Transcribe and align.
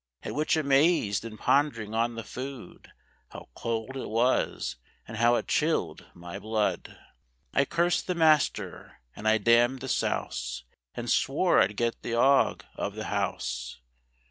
At 0.23 0.33
which 0.33 0.57
amazed, 0.57 1.23
and 1.23 1.37
pond'ring 1.37 1.93
on 1.93 2.15
the 2.15 2.23
food, 2.23 2.91
How 3.29 3.49
cold 3.53 3.95
it 3.95 4.09
was, 4.09 4.77
and 5.07 5.17
how 5.17 5.35
it 5.35 5.47
chill'd 5.47 6.07
my 6.15 6.39
blood, 6.39 6.97
I 7.53 7.65
curst 7.65 8.07
the 8.07 8.15
master, 8.15 8.99
and 9.15 9.27
I 9.27 9.37
damn'd 9.37 9.79
the 9.81 9.87
souce, 9.87 10.63
And 10.95 11.07
swore 11.07 11.61
I'd 11.61 11.77
got 11.77 12.01
the 12.01 12.15
ague 12.15 12.65
of 12.73 12.95
the 12.95 13.03
house. 13.13 13.77